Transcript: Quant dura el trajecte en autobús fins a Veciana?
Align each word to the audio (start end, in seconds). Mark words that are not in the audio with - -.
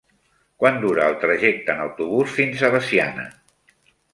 Quant 0.63 0.79
dura 0.85 1.03
el 1.09 1.17
trajecte 1.25 1.73
en 1.75 1.83
autobús 1.83 2.35
fins 2.39 2.65
a 2.65 2.73
Veciana? 2.77 3.29